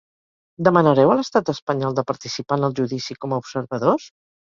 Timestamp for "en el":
2.61-2.77